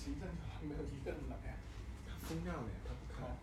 [0.00, 3.36] 行政还没有一个人来啊，封掉了呀，他不看。